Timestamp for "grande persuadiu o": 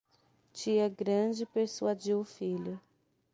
0.89-2.25